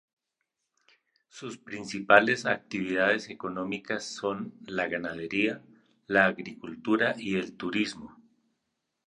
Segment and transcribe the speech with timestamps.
[1.29, 5.61] Sus principales actividades económicas son la ganadería,
[6.07, 8.17] la agricultura y el turismo.